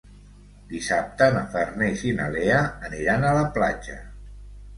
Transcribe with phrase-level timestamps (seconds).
[0.69, 4.01] Dissabte na Farners i na Lea aniran a la platja.